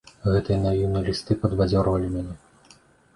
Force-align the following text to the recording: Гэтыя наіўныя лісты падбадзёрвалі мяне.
Гэтыя 0.35 0.57
наіўныя 0.61 1.03
лісты 1.09 1.37
падбадзёрвалі 1.43 2.07
мяне. 2.15 2.33